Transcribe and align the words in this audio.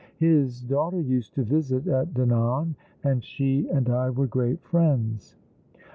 His 0.17 0.61
daughter 0.63 0.99
used 0.99 1.35
to 1.35 1.43
visit 1.43 1.85
at 1.85 2.15
Dinan, 2.15 2.73
and 3.03 3.23
she 3.23 3.69
and 3.69 3.87
I 3.87 4.09
were 4.09 4.25
great 4.25 4.59
friends." 4.63 5.35